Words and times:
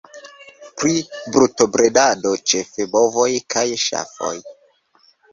Pri 0.83 0.93
brutobredado 1.33 2.31
ĉefe 2.53 2.87
bovoj 2.95 3.27
kaj 3.55 3.65
ŝafoj. 3.83 4.33